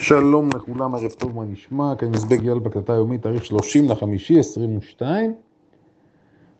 [0.00, 1.94] שלום לכולם, ערב טוב, מה נשמע?
[1.98, 5.34] כאן מזבג יאל בקלטה יומית, תאריך 30 לחמישי 22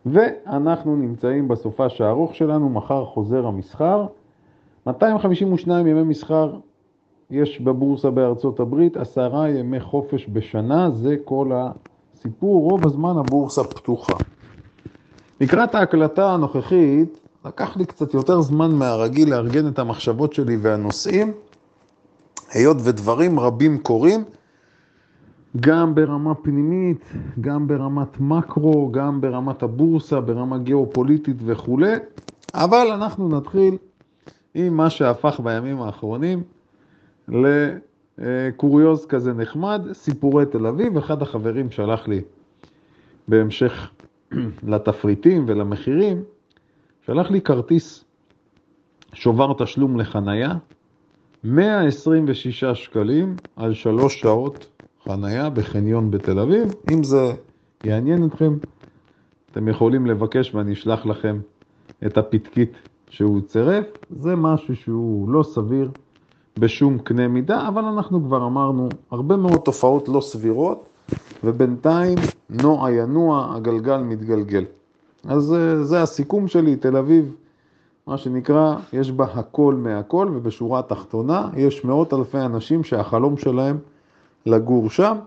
[0.05, 4.05] ואנחנו נמצאים בסופש הארוך שלנו, מחר חוזר המסחר
[4.87, 6.53] 252 ימי מסחר
[7.31, 14.17] יש בבורסה בארצות הברית, עשרה ימי חופש בשנה, זה כל הסיפור, רוב הזמן הבורסה פתוחה.
[15.41, 21.33] לקראת ההקלטה הנוכחית, לקח לי קצת יותר זמן מהרגיל לארגן את המחשבות שלי והנושאים,
[22.51, 24.23] היות ודברים רבים קורים,
[25.59, 31.95] גם ברמה פנימית, גם ברמת מקרו, גם ברמת הבורסה, ברמה גיאופוליטית וכולי,
[32.53, 33.77] אבל אנחנו נתחיל
[34.53, 36.43] עם מה שהפך בימים האחרונים
[37.27, 42.21] לקוריוז כזה נחמד, סיפורי תל אביב, אחד החברים שלח לי
[43.27, 43.89] בהמשך
[44.71, 46.23] לתפריטים ולמחירים,
[47.05, 48.05] שלח לי כרטיס
[49.13, 50.53] שובר תשלום לחנייה,
[51.43, 54.67] 126 שקלים על שלוש שעות
[55.03, 56.75] חנייה בחניון בתל אביב.
[56.91, 57.33] אם זה
[57.83, 58.57] יעניין אתכם,
[59.51, 61.39] אתם יכולים לבקש ואני אשלח לכם
[62.05, 62.71] את הפתקית
[63.09, 63.85] שהוא צירף.
[64.19, 65.91] זה משהו שהוא לא סביר
[66.59, 70.85] בשום קנה מידה, אבל אנחנו כבר אמרנו הרבה מאוד תופעות לא סבירות,
[71.43, 72.17] ובינתיים
[72.49, 74.65] נוע ינוע, הגלגל מתגלגל.
[75.23, 77.35] אז אה, זה הסיכום שלי, תל אביב,
[78.09, 83.77] מה שנקרא, יש בה הכל מהכל, ובשורה התחתונה יש מאות אלפי אנשים שהחלום שלהם
[84.45, 85.17] לגור שם,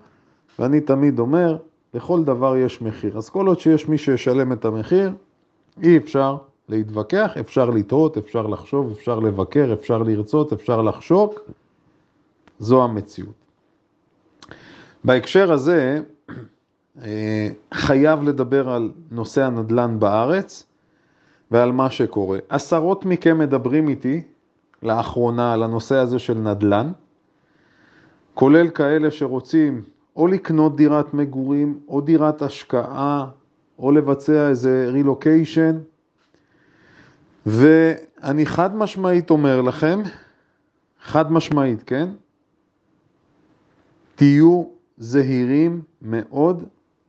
[0.58, 1.56] ואני תמיד אומר,
[1.94, 3.18] לכל דבר יש מחיר.
[3.18, 5.12] אז כל עוד שיש מי שישלם את המחיר,
[5.82, 6.36] אי אפשר
[6.68, 11.40] להתווכח, אפשר לטעות, אפשר לחשוב, אפשר לבקר, אפשר לרצות, אפשר לחשוק,
[12.58, 13.34] זו המציאות.
[15.04, 16.00] בהקשר הזה,
[17.02, 20.66] אה, חייב לדבר על נושא הנדל"ן בארץ
[21.52, 22.38] ועל מה שקורה.
[22.48, 24.22] עשרות מכם מדברים איתי
[24.82, 26.92] לאחרונה על הנושא הזה של נדל"ן,
[28.34, 29.82] כולל כאלה שרוצים
[30.16, 33.26] או לקנות דירת מגורים, או דירת השקעה,
[33.78, 35.78] או לבצע איזה רילוקיישן,
[37.46, 40.02] ואני חד משמעית אומר לכם,
[41.02, 42.08] חד משמעית, כן?
[44.14, 44.64] תהיו
[44.98, 46.64] זהירים מאוד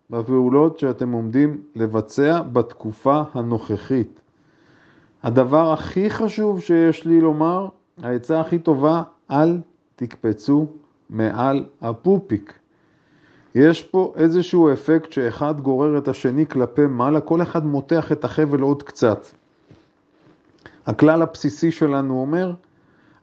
[0.10, 4.23] בפעולות שאתם עומדים לבצע בתקופה הנוכחית.
[5.24, 7.68] הדבר הכי חשוב שיש לי לומר,
[8.04, 9.58] העצה הכי טובה, אל
[9.96, 10.68] תקפצו
[11.10, 12.54] מעל הפופיק.
[13.56, 18.62] יש פה איזשהו אפקט שאחד גורר את השני כלפי מעלה, כל אחד מותח את החבל
[18.62, 19.28] עוד קצת.
[20.86, 22.54] הכלל הבסיסי שלנו אומר,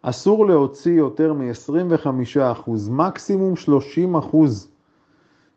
[0.02, 3.54] אסור להוציא יותר מ-25%, מקסימום
[4.32, 4.36] 30%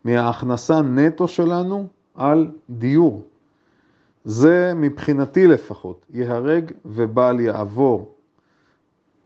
[0.04, 3.24] מההכנסה נטו שלנו על דיור.
[4.26, 8.16] זה מבחינתי לפחות, ייהרג ובל יעבור.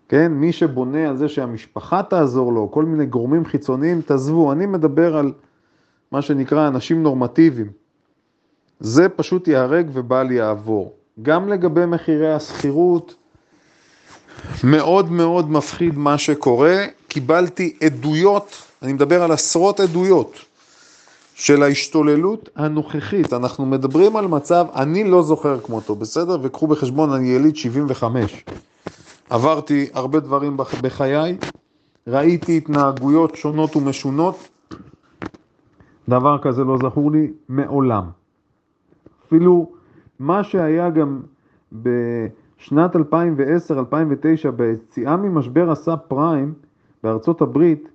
[0.10, 5.18] כן, מי שבונה על זה שהמשפחה תעזור לו, כל מיני גורמים חיצוניים, תעזבו, אני מדבר
[5.18, 5.34] על
[6.12, 7.72] מה שנקרא אנשים נורמטיביים.
[8.80, 10.94] זה פשוט ייהרג ובל יעבור.
[11.22, 13.16] גם לגבי מחירי השכירות,
[14.64, 16.86] מאוד מאוד מפחיד מה שקורה.
[17.08, 20.46] קיבלתי עדויות, אני מדבר על עשרות עדויות,
[21.38, 23.34] של ההשתוללות הנוכחית.
[23.34, 26.38] אנחנו מדברים על מצב, אני לא זוכר כמותו, בסדר?
[26.42, 28.46] וקחו בחשבון, אני יליד 75.
[29.30, 31.38] עברתי הרבה דברים בחיי,
[32.08, 34.48] ראיתי התנהגויות שונות ומשונות,
[36.10, 38.04] דבר כזה לא זכור לי מעולם.
[39.28, 39.72] אפילו
[40.20, 41.22] מה שהיה גם
[41.72, 43.00] בשנת 2010-2009
[44.56, 46.54] ביציאה ממשבר הסאב פריים
[47.04, 47.90] בארצות הברית,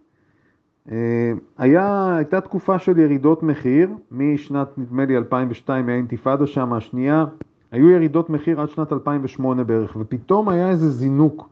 [1.58, 7.24] היה, הייתה תקופה של ירידות מחיר, משנת נדמה לי 2002, מהאינתיפאדה שם השנייה,
[7.72, 11.48] היו ירידות מחיר עד שנת 2008 בערך, ופתאום היה איזה זינוק.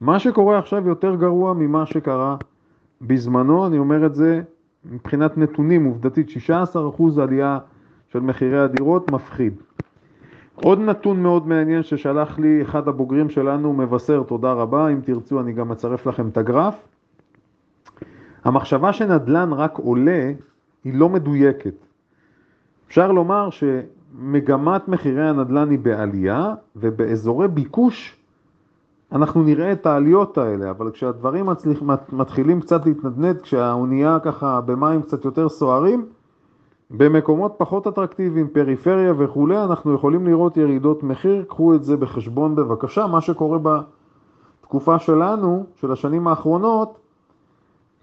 [0.00, 2.36] מה שקורה עכשיו יותר גרוע ממה שקרה
[3.00, 4.42] בזמנו, אני אומר את זה
[4.90, 7.58] מבחינת נתונים, עובדתית 16% עלייה
[8.12, 9.54] של מחירי הדירות, מפחיד.
[10.54, 15.52] עוד נתון מאוד מעניין ששלח לי אחד הבוגרים שלנו, מבשר, תודה רבה, אם תרצו אני
[15.52, 16.95] גם אצרף לכם את הגרף.
[18.46, 20.32] המחשבה שנדל"ן רק עולה
[20.84, 21.74] היא לא מדויקת.
[22.88, 28.16] אפשר לומר שמגמת מחירי הנדל"ן היא בעלייה, ובאזורי ביקוש
[29.12, 31.82] אנחנו נראה את העליות האלה, אבל כשהדברים מצליח,
[32.12, 36.06] מתחילים קצת להתנדנד, כשהאונייה ככה במים קצת יותר סוערים,
[36.90, 43.06] במקומות פחות אטרקטיביים, פריפריה וכולי, אנחנו יכולים לראות ירידות מחיר, קחו את זה בחשבון בבקשה.
[43.06, 43.58] מה שקורה
[44.62, 47.05] בתקופה שלנו, של השנים האחרונות,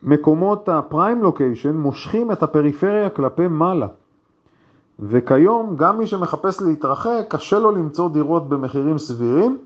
[0.03, 3.87] מקומות הפריים לוקיישן מושכים את הפריפריה כלפי מעלה.
[4.99, 9.57] וכיום גם מי שמחפש להתרחק, קשה לו למצוא דירות במחירים סבירים,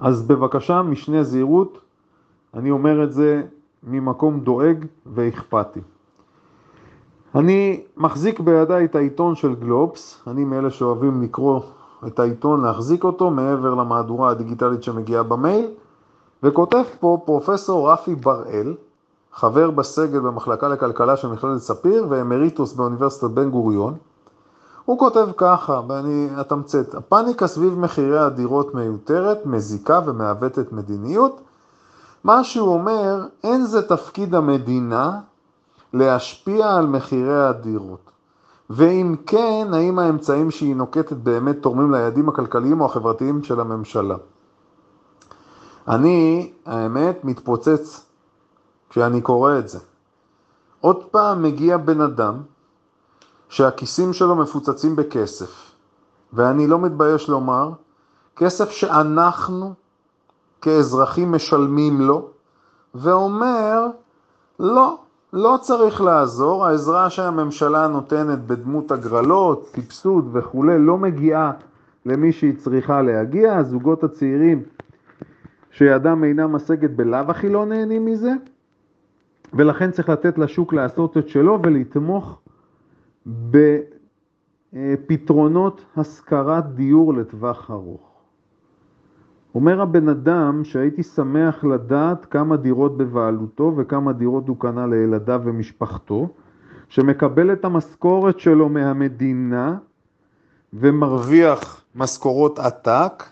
[0.00, 1.78] אז בבקשה משנה זהירות,
[2.54, 3.42] אני אומר את זה
[3.82, 5.80] ממקום דואג ואכפתי.
[7.34, 11.60] אני מחזיק בידיי את העיתון של גלובס, אני מאלה שאוהבים לקרוא
[12.06, 15.66] את העיתון, להחזיק אותו מעבר למהדורה הדיגיטלית שמגיעה במייל,
[16.42, 18.74] וכותב פה פרופסור רפי בראל,
[19.34, 23.94] חבר בסגל במחלקה לכלכלה של מכללת ספיר ואמריטוס באוניברסיטת בן גוריון.
[24.84, 31.40] הוא כותב ככה, ואני אתמצת, הפאניקה סביב מחירי הדירות מיותרת, מזיקה ומעוותת מדיניות.
[32.24, 35.20] מה שהוא אומר, אין זה תפקיד המדינה
[35.92, 38.10] להשפיע על מחירי הדירות.
[38.70, 44.16] ואם כן, האם האמצעים שהיא נוקטת באמת תורמים ליעדים הכלכליים או החברתיים של הממשלה?
[45.88, 48.04] אני, האמת, מתפוצץ
[48.94, 49.78] כשאני קורא את זה.
[50.80, 52.34] עוד פעם מגיע בן אדם
[53.48, 55.72] שהכיסים שלו מפוצצים בכסף,
[56.32, 57.70] ואני לא מתבייש לומר,
[58.36, 59.74] כסף שאנחנו
[60.62, 62.28] כאזרחים משלמים לו,
[62.94, 63.86] ואומר,
[64.58, 64.98] לא,
[65.32, 71.52] לא צריך לעזור, העזרה שהממשלה נותנת בדמות הגרלות, סבסוד וכולי, לא מגיעה
[72.06, 74.62] למי שהיא צריכה להגיע, הזוגות הצעירים
[75.70, 78.32] שידם אינה משגת בלאו הכי לא נהנים מזה,
[79.54, 82.40] ולכן צריך לתת לשוק לעשות את שלו ולתמוך
[84.72, 88.14] בפתרונות השכרת דיור לטווח ארוך.
[89.54, 96.28] אומר הבן אדם שהייתי שמח לדעת כמה דירות בבעלותו וכמה דירות הוא קנה לילדיו ומשפחתו,
[96.88, 99.76] שמקבל את המשכורת שלו מהמדינה
[100.72, 103.24] ומרוויח משכורות עתק,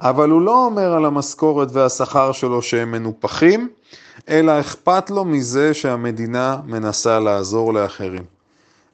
[0.00, 3.68] אבל הוא לא אומר על המשכורת והשכר שלו שהם מנופחים,
[4.28, 8.22] אלא אכפת לו מזה שהמדינה מנסה לעזור לאחרים.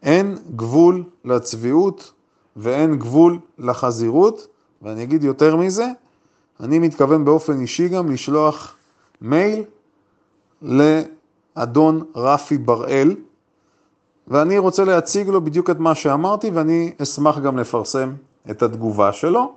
[0.03, 2.13] אין גבול לצביעות
[2.57, 4.47] ואין גבול לחזירות,
[4.83, 5.87] ואני אגיד יותר מזה,
[6.61, 8.75] אני מתכוון באופן אישי גם לשלוח
[9.21, 9.65] מייל
[10.63, 13.17] לאדון רפי בראל,
[14.29, 18.13] ואני רוצה להציג לו בדיוק את מה שאמרתי, ואני אשמח גם לפרסם
[18.51, 19.55] את התגובה שלו.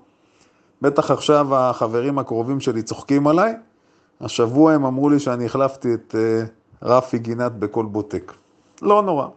[0.81, 3.55] בטח עכשיו החברים הקרובים שלי צוחקים עליי.
[4.21, 6.43] השבוע הם אמרו לי שאני החלפתי את אה,
[6.81, 8.33] רפי גינת בכל בוטק.
[8.81, 9.27] לא נורא.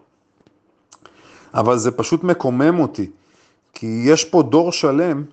[1.54, 3.10] אבל זה פשוט מקומם אותי,
[3.72, 5.24] כי יש פה דור שלם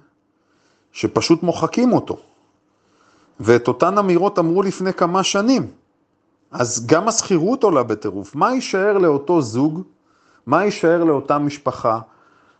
[0.91, 2.17] שפשוט מוחקים אותו.
[3.39, 5.67] ואת אותן אמירות אמרו לפני כמה שנים.
[6.51, 8.35] אז גם השכירות עולה בטירוף.
[8.35, 9.81] מה יישאר לאותו זוג?
[10.45, 11.99] מה יישאר לאותה משפחה?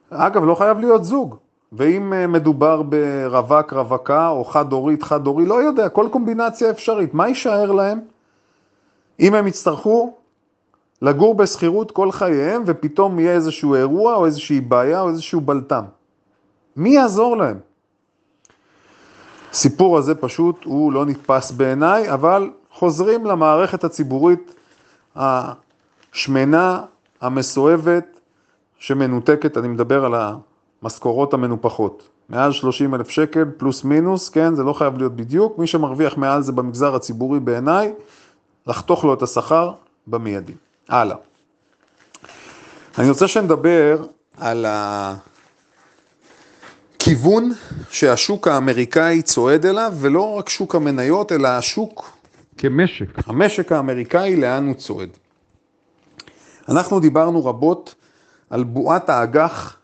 [0.10, 1.36] אגב, לא חייב להיות זוג.
[1.74, 7.14] ואם אה, מדובר ברווק, רווקה, או חד-הורית, חד-הורי, לא יודע, כל קומבינציה אפשרית.
[7.14, 8.00] מה יישאר להם
[9.20, 10.14] אם הם יצטרכו
[11.02, 15.84] לגור בשכירות כל חייהם, ופתאום יהיה איזשהו אירוע, או איזושהי בעיה, או איזשהו בלטם?
[16.76, 17.60] מי יעזור להם?
[19.52, 24.56] הסיפור הזה פשוט הוא לא נתפס בעיניי, אבל חוזרים למערכת הציבורית
[25.16, 26.82] השמנה,
[27.22, 28.20] המסואבת,
[28.80, 30.14] שמנותקת, אני מדבר על
[30.86, 32.04] המשכורות המנופחות.
[32.30, 36.42] מעל 30 אלף שקל פלוס מינוס, כן, זה לא חייב להיות בדיוק, מי שמרוויח מעל
[36.42, 37.94] זה במגזר הציבורי בעיניי,
[38.68, 39.72] לחתוך לו את השכר
[40.08, 40.54] במיידי.
[40.90, 41.16] הלאה.
[42.98, 44.06] אני רוצה שנדבר
[44.38, 45.16] על ה...
[47.00, 47.52] כיוון
[47.90, 52.18] שהשוק האמריקאי צועד אליו, ולא רק שוק המניות, אלא השוק
[52.58, 53.28] כמשק.
[53.28, 55.10] המשק האמריקאי, לאן הוא צועד.
[56.70, 57.96] אנחנו דיברנו רבות
[58.50, 59.78] על בועת האג"ח,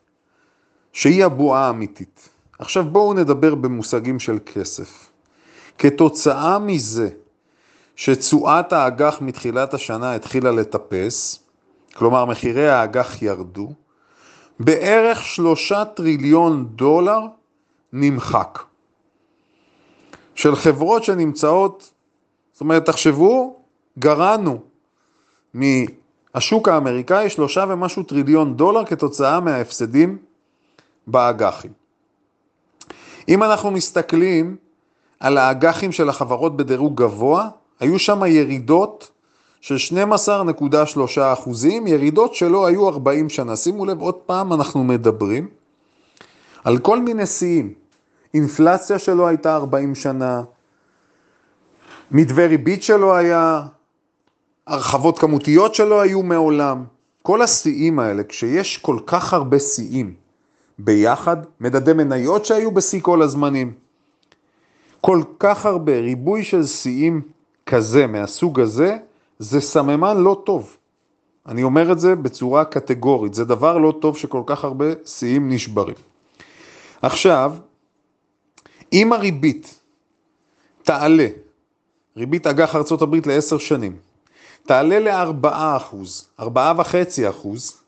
[0.94, 2.30] שהיא הבועה האמיתית.
[2.60, 5.10] עכשיו בואו נדבר במושגים של כסף.
[5.78, 7.10] כתוצאה מזה
[7.96, 11.44] שתשואת האג"ח מתחילת השנה התחילה לטפס,
[11.96, 13.74] כלומר מחירי האג"ח ירדו,
[14.60, 17.20] בערך שלושה טריליון דולר
[17.94, 18.60] נמחק.
[20.36, 21.94] של חברות שנמצאות,
[22.54, 23.60] זאת אומרת, תחשבו,
[24.00, 24.60] גרענו
[25.54, 30.18] מהשוק האמריקאי שלושה ומשהו טריליון דולר כתוצאה מההפסדים
[31.12, 31.72] באג"חים.
[33.30, 34.56] אם אנחנו מסתכלים
[35.20, 37.50] על האג"חים של החברות בדירוג גבוה,
[37.80, 39.12] היו שם ירידות
[39.62, 43.56] של 12.3 אחוזים, ירידות שלא היו 40 שנה.
[43.56, 45.48] שימו לב, עוד פעם אנחנו מדברים
[46.64, 47.74] על כל מיני שיאים.
[48.34, 50.42] אינפלציה שלא הייתה 40 שנה,
[52.12, 53.62] מתווה ריבית שלא היה,
[54.68, 56.84] הרחבות כמותיות שלא היו מעולם.
[57.22, 60.21] כל השיאים האלה, כשיש כל כך הרבה שיאים
[60.80, 63.74] ביחד, מדדי מניות שהיו בשיא כל הזמנים,
[65.02, 67.22] כל כך הרבה, ריבוי של שיאים
[67.66, 68.98] כזה, מהסוג הזה,
[69.40, 70.78] זה סממן לא טוב.
[71.48, 75.96] אני אומר את זה בצורה קטגורית, זה דבר לא טוב שכל כך הרבה שיאים נשברים.
[77.02, 77.56] עכשיו,
[78.94, 79.80] אם הריבית
[80.84, 81.28] תעלה
[82.18, 83.96] ריבית אג"ח ארה"ב לעשר שנים,
[84.66, 87.81] תעלה לארבעה אחוז, ארבעה וחצי אחוז,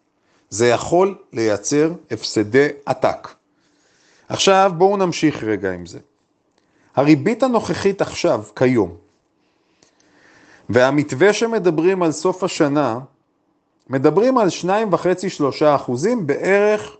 [0.53, 3.27] זה יכול לייצר הפסדי עתק.
[4.29, 5.99] עכשיו בואו נמשיך רגע עם זה.
[6.95, 8.95] הריבית הנוכחית עכשיו, כיום,
[10.69, 12.99] והמתווה שמדברים על סוף השנה,
[13.89, 16.97] מדברים על 2.5-3 אחוזים בערך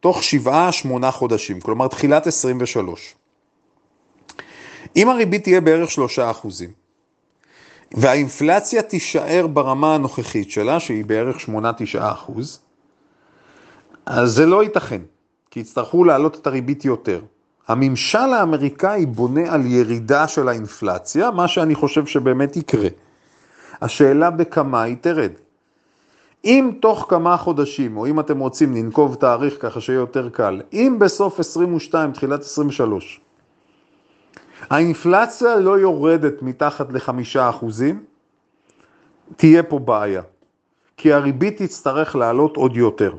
[0.00, 3.14] תוך 7-8 חודשים, כלומר תחילת 23.
[4.96, 6.70] אם הריבית תהיה בערך 3 אחוזים,
[7.94, 11.50] והאינפלציה תישאר ברמה הנוכחית שלה, שהיא בערך 8-9
[11.98, 12.60] אחוז,
[14.06, 15.00] אז זה לא ייתכן,
[15.50, 17.20] כי יצטרכו להעלות את הריבית יותר.
[17.68, 22.88] הממשל האמריקאי בונה על ירידה של האינפלציה, מה שאני חושב שבאמת יקרה.
[23.82, 25.30] השאלה בכמה היא תרד.
[26.44, 30.96] אם תוך כמה חודשים, או אם אתם רוצים ננקוב תאריך ככה שיהיה יותר קל, אם
[31.00, 33.20] בסוף 22, תחילת 23,
[34.70, 38.04] האינפלציה לא יורדת מתחת לחמישה אחוזים,
[39.36, 40.22] תהיה פה בעיה.
[40.96, 43.14] כי הריבית תצטרך לעלות עוד יותר.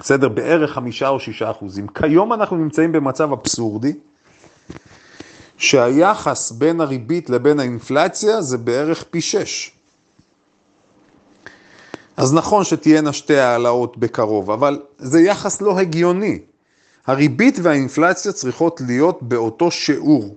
[0.00, 0.28] בסדר?
[0.28, 1.86] בערך חמישה או שישה אחוזים.
[1.88, 3.92] כיום אנחנו נמצאים במצב אבסורדי,
[5.56, 9.72] שהיחס בין הריבית לבין האינפלציה זה בערך פי שש.
[12.16, 16.38] אז נכון שתהיינה שתי העלאות בקרוב, אבל זה יחס לא הגיוני.
[17.06, 20.36] הריבית והאינפלציה צריכות להיות באותו שיעור.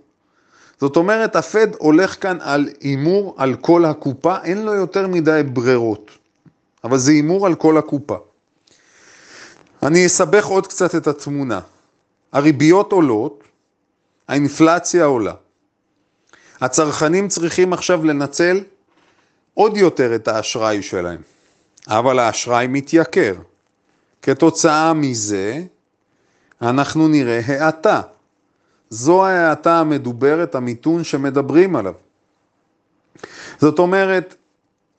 [0.81, 6.11] זאת אומרת, הפד הולך כאן על הימור על כל הקופה, אין לו יותר מדי ברירות,
[6.83, 8.15] אבל זה הימור על כל הקופה.
[9.85, 11.59] אני אסבך עוד קצת את התמונה.
[12.31, 13.43] הריביות עולות,
[14.27, 15.33] האינפלציה עולה.
[16.61, 18.63] הצרכנים צריכים עכשיו לנצל
[19.53, 21.21] עוד יותר את האשראי שלהם,
[21.87, 23.35] אבל האשראי מתייקר.
[24.21, 25.63] כתוצאה מזה,
[26.61, 28.01] אנחנו נראה האטה.
[28.89, 31.93] זו ההאטה המדוברת, המיתון שמדברים עליו.
[33.59, 34.35] זאת אומרת,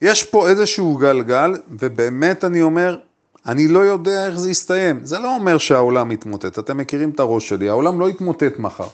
[0.02, 2.98] יש פה איזשהו גלגל, ובאמת אני אומר,
[3.48, 5.04] אני לא יודע איך זה יסתיים.
[5.04, 8.88] זה לא אומר שהעולם יתמוטט, אתם מכירים את הראש שלי, העולם לא יתמוטט מחר.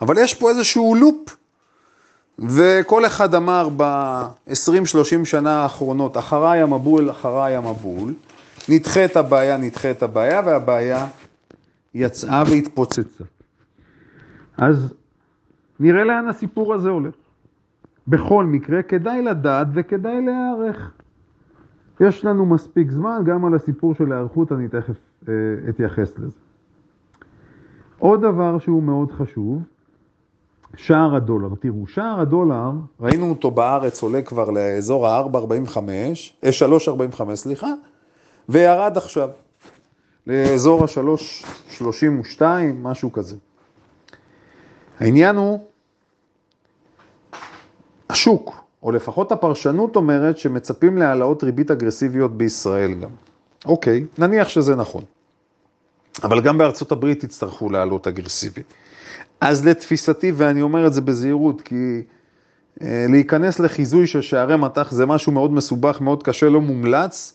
[0.00, 1.36] אבל יש פה איזשהו לופ,
[2.38, 8.14] וכל אחד אמר ב-20-30 שנה האחרונות, אחריי המבול, אחריי המבול,
[8.68, 11.06] נדחה את הבעיה, נדחה את הבעיה, והבעיה
[11.94, 13.24] יצאה והתפוצצה.
[14.58, 14.76] אז
[15.80, 17.14] נראה לאן הסיפור הזה הולך.
[18.08, 20.90] בכל מקרה, כדאי לדעת וכדאי להיערך.
[22.00, 24.96] יש לנו מספיק זמן, גם על הסיפור של ההיערכות אני תכף
[25.28, 25.34] אה,
[25.68, 26.38] אתייחס לזה.
[27.98, 29.62] עוד דבר שהוא מאוד חשוב,
[30.76, 31.48] שער הדולר.
[31.60, 32.70] תראו, שער הדולר,
[33.00, 35.76] ראינו אותו בארץ עולה כבר לאזור ה-4.45,
[36.44, 37.72] 3.45 אה, סליחה,
[38.48, 39.28] וירד עכשיו
[40.26, 42.42] לאזור ה-3.32,
[42.82, 43.36] משהו כזה.
[45.00, 45.66] העניין הוא,
[48.10, 53.10] השוק, או לפחות הפרשנות אומרת שמצפים להעלאות ריבית אגרסיביות בישראל גם.
[53.64, 55.04] אוקיי, נניח שזה נכון.
[56.24, 58.74] אבל גם בארצות הברית יצטרכו להעלות אגרסיבית.
[59.40, 62.02] אז לתפיסתי, ואני אומר את זה בזהירות, כי
[62.82, 67.34] אה, להיכנס לחיזוי של שערי מטח זה משהו מאוד מסובך, מאוד קשה, לא מומלץ,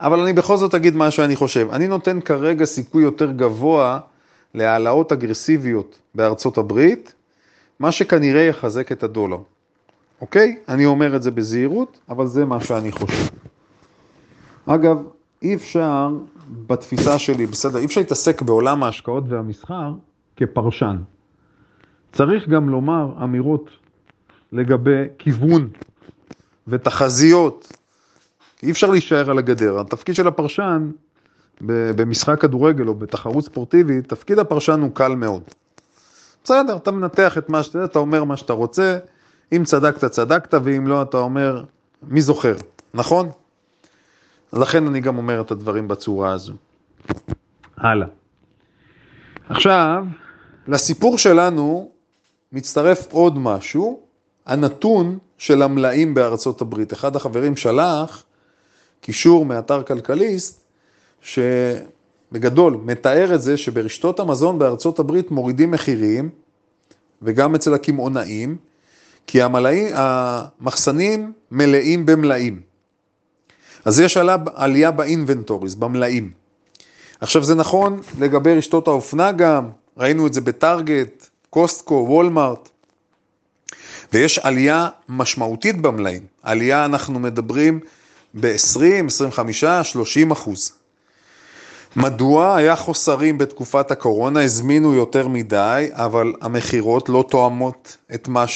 [0.00, 1.68] אבל אני בכל זאת אגיד מה שאני חושב.
[1.72, 3.98] אני נותן כרגע סיכוי יותר גבוה
[4.54, 7.14] להעלאות אגרסיביות בארצות הברית,
[7.80, 9.38] מה שכנראה יחזק את הדולר.
[10.22, 10.56] אוקיי?
[10.68, 13.26] אני אומר את זה בזהירות, אבל זה מה שאני חושב.
[14.66, 14.96] אגב,
[15.42, 16.08] אי אפשר
[16.66, 19.92] בתפיסה שלי, בסדר, אי אפשר להתעסק בעולם ההשקעות והמסחר
[20.36, 20.96] כפרשן.
[22.12, 23.70] צריך גם לומר אמירות
[24.52, 25.68] לגבי כיוון
[26.68, 27.76] ותחזיות.
[28.62, 29.80] אי אפשר להישאר על הגדר.
[29.80, 30.90] התפקיד של הפרשן
[31.60, 35.42] במשחק כדורגל או בתחרות ספורטיבית, תפקיד הפרשן הוא קל מאוד.
[36.44, 38.98] בסדר, אתה מנתח את מה שאתה, אתה אומר מה שאתה רוצה,
[39.56, 41.64] אם צדקת, צדקת, ואם לא, אתה אומר,
[42.02, 42.54] מי זוכר,
[42.94, 43.30] נכון?
[44.52, 46.52] לכן אני גם אומר את הדברים בצורה הזו.
[47.76, 48.06] הלאה.
[49.48, 50.04] עכשיו,
[50.68, 51.90] לסיפור שלנו
[52.52, 54.00] מצטרף עוד משהו,
[54.46, 56.92] הנתון של המלאים בארצות הברית.
[56.92, 58.24] אחד החברים שלח
[59.00, 60.62] קישור מאתר כלכליסט,
[61.20, 66.30] שבגדול מתאר את זה שברשתות המזון בארצות הברית מורידים מחירים,
[67.22, 68.56] וגם אצל הקמעונאים,
[69.26, 72.60] כי המלאים, המחסנים מלאים במלאים.
[73.84, 76.30] אז יש עלה, עלייה באינבנטוריז, במלאים.
[77.20, 82.68] עכשיו זה נכון לגבי רשתות האופנה גם, ראינו את זה בטארגט, קוסטקו, וולמארט,
[84.12, 86.22] ויש עלייה משמעותית במלאים.
[86.42, 87.80] עלייה אנחנו מדברים
[88.34, 90.72] ב-20, 25, 30 אחוז.
[91.96, 92.56] מדוע?
[92.56, 98.46] היה חוסרים בתקופת הקורונה, הזמינו יותר מדי, אבל המכירות לא תואמות את מה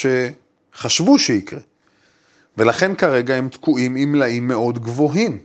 [0.76, 1.60] שחשבו שיקרה.
[2.56, 5.38] ולכן כרגע הם תקועים עם מלאים מאוד גבוהים.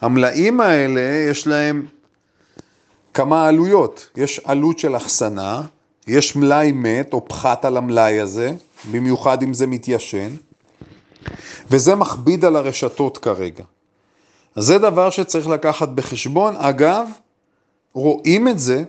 [0.00, 1.86] המלאים האלה יש להם
[3.14, 4.08] כמה עלויות.
[4.16, 5.62] יש עלות של אחסנה,
[6.06, 8.52] יש מלאי מת או פחת על המלאי הזה,
[8.90, 10.34] במיוחד אם זה מתיישן,
[11.70, 13.64] וזה מכביד על הרשתות כרגע.
[14.56, 16.56] אז זה דבר שצריך לקחת בחשבון.
[16.56, 17.08] אגב,
[17.92, 18.84] רואים את זה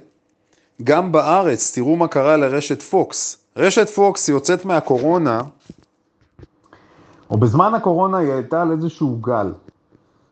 [0.84, 3.38] גם בארץ, תראו מה קרה לרשת פוקס.
[3.58, 5.41] רשת פוקס יוצאת מהקורונה,
[7.29, 9.53] או בזמן הקורונה היא הייתה על איזשהו גל.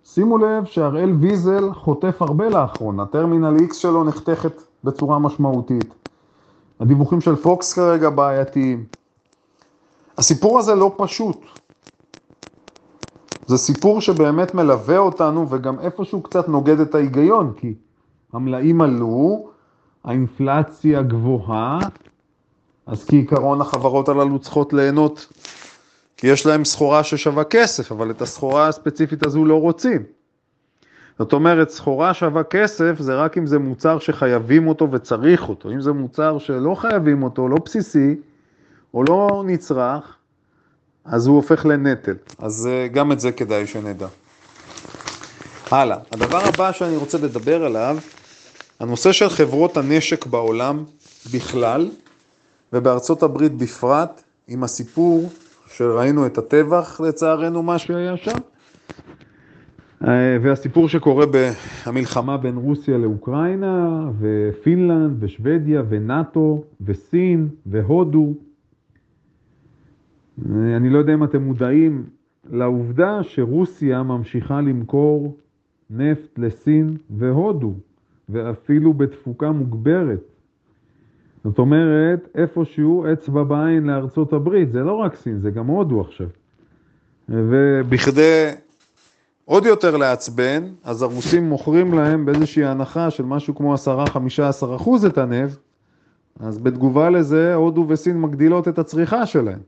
[0.05, 5.93] שימו לב שהראל ויזל חוטף הרבה לאחרונה, טרמינל X שלו נחתכת בצורה משמעותית.
[6.79, 8.86] הדיווחים של פוקס כרגע בעייתיים.
[10.17, 11.45] הסיפור הזה לא פשוט.
[13.45, 17.74] זה סיפור שבאמת מלווה אותנו וגם איפשהו קצת נוגד את ההיגיון, כי
[18.33, 19.50] המלאים עלו,
[20.03, 21.79] האינפלציה גבוהה,
[22.88, 25.27] אז כעיקרון החברות הללו צריכות ליהנות,
[26.17, 30.03] כי יש להם סחורה ששווה כסף, אבל את הסחורה הספציפית הזו לא רוצים.
[31.20, 35.72] זאת אומרת, סחורה שווה כסף זה רק אם זה מוצר שחייבים אותו וצריך אותו.
[35.72, 38.15] אם זה מוצר שלא חייבים אותו, לא בסיסי,
[38.94, 40.15] או לא נצרך,
[41.06, 42.15] אז הוא הופך לנטל.
[42.39, 44.08] אז אה, גם את זה כדאי שנדע.
[45.72, 45.98] הלאה.
[46.12, 47.98] הדבר הבא שאני רוצה לדבר עליו,
[48.79, 50.84] הנושא של חברות הנשק בעולם
[51.34, 51.89] בכלל,
[52.74, 55.29] ובארצות הברית בפרט, עם הסיפור
[55.67, 58.38] שראינו את הטבח לצערנו, מה שהיה שם,
[60.07, 61.25] אה, והסיפור שקורה
[61.86, 68.33] במלחמה בין רוסיה לאוקראינה, ופינלנד, ושוודיה, ונאטו, וסין, והודו.
[70.45, 72.03] אה, אני לא יודע אם אתם מודעים
[72.50, 75.38] לעובדה שרוסיה ממשיכה למכור
[75.89, 77.74] נפט לסין והודו,
[78.29, 80.37] ואפילו בתפוקה מוגברת.
[81.48, 86.27] זאת אומרת, איפשהו אצבע בעין לארצות הברית, זה לא רק סין, זה גם הודו עכשיו.
[87.30, 88.51] ובכדי
[89.46, 93.77] עוד יותר לעצבן, אז הרוסים מוכרים להם באיזושהי הנחה של משהו כמו 10-15
[94.75, 95.60] אחוז את הנפט,
[96.40, 99.60] אז בתגובה לזה הודו וסין מגדילות את הצריכה שלהם.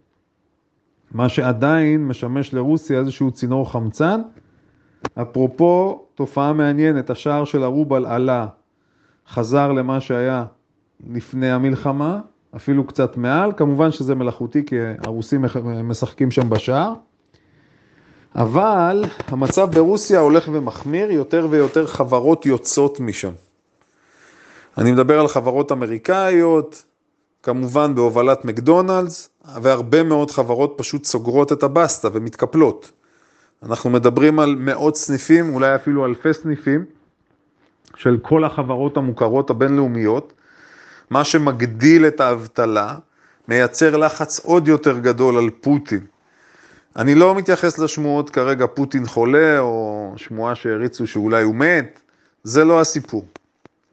[1.12, 4.22] מה שעדיין משמש לרוסיה איזשהו צינור חמצן.
[5.22, 8.48] אפרופו, תופעה מעניינת, השער של הרובל עלה,
[9.30, 10.46] חזר למה שהיה
[11.08, 12.20] לפני המלחמה,
[12.56, 15.46] אפילו קצת מעל, כמובן שזה מלאכותי כי הרוסים
[15.84, 16.94] משחקים שם בשער.
[18.36, 23.32] אבל המצב ברוסיה הולך ומחמיר, יותר ויותר חברות יוצאות משם.
[24.78, 26.84] אני מדבר על חברות אמריקאיות,
[27.44, 29.30] כמובן בהובלת מקדונלדס,
[29.62, 32.92] והרבה מאוד חברות פשוט סוגרות את הבסטה ומתקפלות.
[33.64, 36.86] אנחנו מדברים על מאות סניפים, אולי אפילו אלפי סניפים,
[37.96, 40.34] של כל החברות המוכרות הבינלאומיות,
[41.10, 42.96] מה שמגדיל את האבטלה,
[43.48, 46.06] מייצר לחץ עוד יותר גדול על פוטין.
[46.96, 52.00] אני לא מתייחס לשמועות כרגע פוטין חולה, או שמועה שהריצו שאולי הוא מת,
[52.44, 53.26] זה לא הסיפור.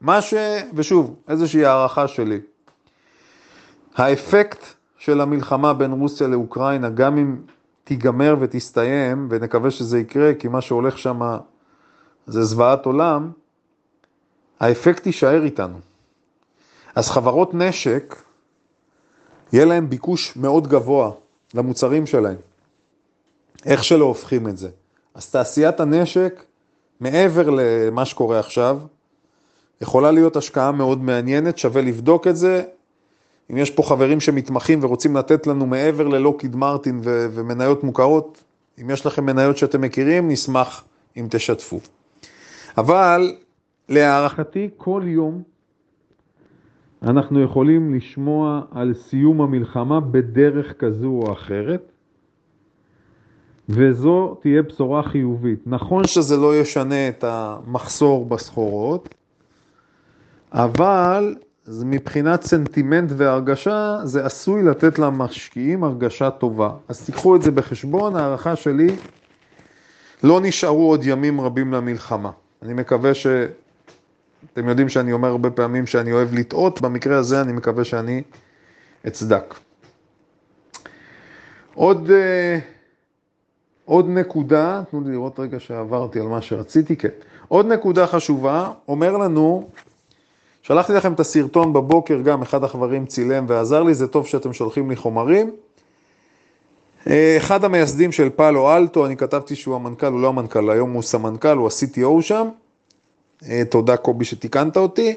[0.01, 0.33] מה ש...
[0.73, 2.39] ושוב, איזושהי הערכה שלי.
[3.95, 4.65] האפקט
[4.97, 7.35] של המלחמה בין רוסיה לאוקראינה, גם אם
[7.83, 11.21] תיגמר ותסתיים, ונקווה שזה יקרה, כי מה שהולך שם
[12.27, 13.31] זה זוועת עולם,
[14.59, 15.79] האפקט יישאר איתנו.
[16.97, 18.15] אז חברות נשק,
[19.53, 21.11] יהיה להם ביקוש מאוד גבוה
[21.53, 22.35] למוצרים שלהם.
[23.65, 24.69] איך שלא הופכים את זה.
[25.15, 26.43] אז תעשיית הנשק,
[26.99, 28.79] מעבר למה שקורה עכשיו,
[29.81, 32.63] יכולה להיות השקעה מאוד מעניינת, שווה לבדוק את זה.
[33.51, 38.43] אם יש פה חברים שמתמחים ורוצים לתת לנו מעבר ללוקיד מרטין ו- ומניות מוכרות,
[38.81, 40.83] אם יש לכם מניות שאתם מכירים, נשמח
[41.17, 41.79] אם תשתפו.
[42.77, 43.35] אבל
[43.89, 45.56] להערכתי, כל יום
[47.03, 51.91] אנחנו יכולים לשמוע על סיום המלחמה בדרך כזו או אחרת.
[53.69, 55.59] וזו תהיה בשורה חיובית.
[55.65, 59.15] נכון שזה לא ישנה את המחסור בסחורות,
[60.51, 61.35] אבל
[61.85, 66.69] מבחינת סנטימנט והרגשה, זה עשוי לתת למשקיעים הרגשה טובה.
[66.87, 68.95] אז תיקחו את זה בחשבון, הערכה שלי,
[70.23, 72.31] לא נשארו עוד ימים רבים למלחמה.
[72.61, 73.27] אני מקווה ש...
[74.53, 78.23] אתם יודעים שאני אומר הרבה פעמים שאני אוהב לטעות, במקרה הזה אני מקווה שאני
[79.07, 79.53] אצדק.
[81.73, 82.07] עוד...
[82.07, 82.77] Uh,
[83.87, 87.09] עוד נקודה, תנו לי לראות רגע שעברתי על מה שרציתי, כן.
[87.47, 89.69] עוד נקודה חשובה, אומר לנו,
[90.61, 94.89] שלחתי לכם את הסרטון בבוקר, גם אחד החברים צילם ועזר לי, זה טוב שאתם שולחים
[94.89, 95.51] לי חומרים.
[97.37, 101.57] אחד המייסדים של פאלו אלטו, אני כתבתי שהוא המנכ"ל, הוא לא המנכ"ל, היום הוא סמנכ"ל,
[101.57, 102.47] הוא ה-CTO שם.
[103.45, 105.15] אה, תודה קובי שתיקנת אותי,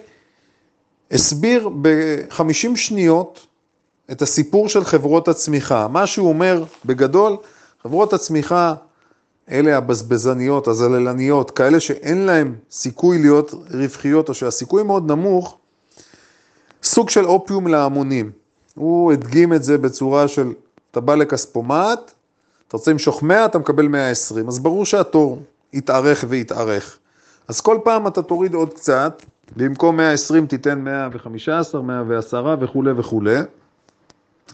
[1.11, 3.47] הסביר ב-50 שניות
[4.13, 5.89] את הסיפור של חברות הצמיחה.
[5.89, 7.37] מה שהוא אומר בגדול,
[7.83, 8.75] חברות הצמיחה
[9.51, 15.59] אלה הבזבזניות, הזללניות, כאלה שאין להם סיכוי להיות רווחיות או שהסיכוי מאוד נמוך,
[16.83, 18.31] סוג של אופיום להמונים.
[18.75, 20.53] הוא הדגים את זה בצורה של,
[20.91, 22.11] אתה בא לכספומט,
[22.69, 26.99] אתה רוצה למשוך 100, אתה מקבל 120, אז ברור שהתור יתארך ויתארך.
[27.51, 29.23] אז כל פעם אתה תוריד עוד קצת,
[29.57, 33.37] במקום 120 תיתן 115, 110 וכולי וכולי,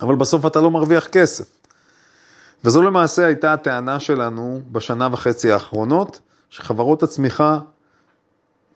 [0.01, 1.45] אבל בסוף אתה לא מרוויח כסף.
[2.65, 7.59] וזו למעשה הייתה הטענה שלנו בשנה וחצי האחרונות, שחברות הצמיחה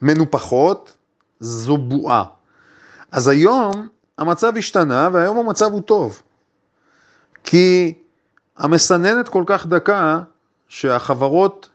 [0.02, 0.92] מנופחות,
[1.40, 2.24] זו בועה.
[3.12, 6.22] אז היום המצב השתנה והיום המצב הוא טוב.
[7.44, 7.94] כי
[8.58, 10.20] המסננת כל כך דקה
[10.68, 11.68] שהחברות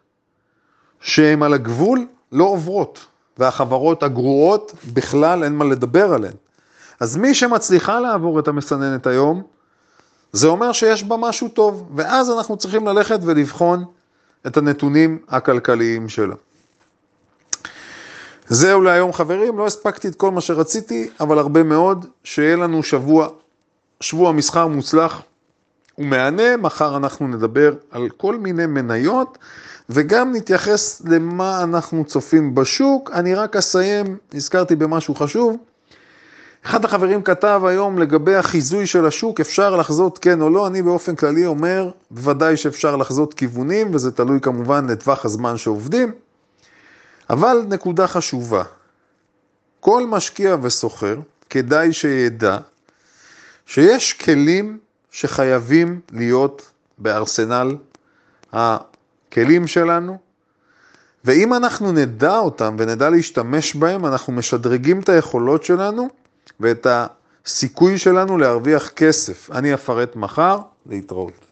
[0.99, 3.05] שהן על הגבול לא עוברות,
[3.37, 6.33] והחברות הגרועות בכלל אין מה לדבר עליהן.
[6.99, 9.43] אז מי שמצליחה לעבור את המסננת היום,
[10.31, 13.85] זה אומר שיש בה משהו טוב, ואז אנחנו צריכים ללכת ולבחון
[14.47, 16.35] את הנתונים הכלכליים שלה.
[18.47, 23.27] זהו להיום חברים, לא הספקתי את כל מה שרציתי, אבל הרבה מאוד, שיהיה לנו שבוע,
[24.01, 25.21] שבוע מסחר מוצלח
[25.97, 29.37] ומהנה, מחר אנחנו נדבר על כל מיני מניות
[29.89, 33.11] וגם נתייחס למה אנחנו צופים בשוק.
[33.13, 35.57] אני רק אסיים, נזכרתי במשהו חשוב.
[36.65, 41.15] אחד החברים כתב היום לגבי החיזוי של השוק, אפשר לחזות כן או לא, אני באופן
[41.15, 46.11] כללי אומר, בוודאי שאפשר לחזות כיוונים, וזה תלוי כמובן לטווח הזמן שעובדים,
[47.29, 48.63] אבל נקודה חשובה,
[49.79, 51.15] כל משקיע וסוחר,
[51.49, 52.57] כדאי שידע
[53.65, 54.77] שיש כלים
[55.11, 57.75] שחייבים להיות בארסנל
[59.37, 60.17] הכלים שלנו,
[61.25, 66.09] ואם אנחנו נדע אותם ונדע להשתמש בהם, אנחנו משדרגים את היכולות שלנו
[66.59, 69.51] ואת הסיכוי שלנו להרוויח כסף.
[69.51, 71.44] אני אפרט מחר, להתראות.